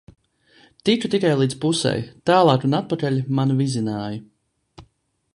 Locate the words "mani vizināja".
3.41-4.87